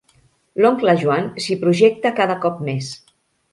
L'oncle 0.65 0.95
Joan 1.03 1.29
s'hi 1.45 1.59
projecta 1.65 2.15
cada 2.23 2.41
cop 2.47 2.67
més. 2.73 2.91